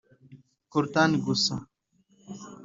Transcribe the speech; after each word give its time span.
Coltan 0.73 1.11
gusa 1.25 1.55